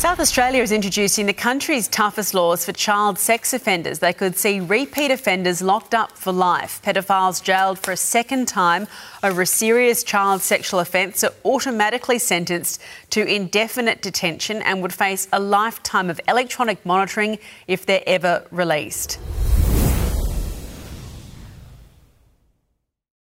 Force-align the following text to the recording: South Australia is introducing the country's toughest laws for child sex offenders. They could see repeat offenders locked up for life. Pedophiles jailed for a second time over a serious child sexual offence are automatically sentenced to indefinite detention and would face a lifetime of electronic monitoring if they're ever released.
South 0.00 0.18
Australia 0.18 0.62
is 0.62 0.72
introducing 0.72 1.26
the 1.26 1.34
country's 1.34 1.86
toughest 1.86 2.32
laws 2.32 2.64
for 2.64 2.72
child 2.72 3.18
sex 3.18 3.52
offenders. 3.52 3.98
They 3.98 4.14
could 4.14 4.34
see 4.34 4.58
repeat 4.58 5.10
offenders 5.10 5.60
locked 5.60 5.92
up 5.92 6.12
for 6.16 6.32
life. 6.32 6.80
Pedophiles 6.82 7.42
jailed 7.42 7.78
for 7.78 7.92
a 7.92 7.98
second 7.98 8.48
time 8.48 8.86
over 9.22 9.42
a 9.42 9.46
serious 9.46 10.02
child 10.02 10.40
sexual 10.40 10.80
offence 10.80 11.22
are 11.22 11.34
automatically 11.44 12.18
sentenced 12.18 12.80
to 13.10 13.26
indefinite 13.26 14.00
detention 14.00 14.62
and 14.62 14.80
would 14.80 14.94
face 14.94 15.28
a 15.34 15.38
lifetime 15.38 16.08
of 16.08 16.18
electronic 16.26 16.86
monitoring 16.86 17.38
if 17.66 17.84
they're 17.84 18.02
ever 18.06 18.46
released. 18.50 19.18